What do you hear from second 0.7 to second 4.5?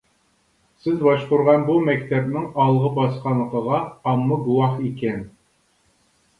سىز باشقۇرغان بۇ مەكتەپنىڭ ئالغا باسقانلىقىغا ئامما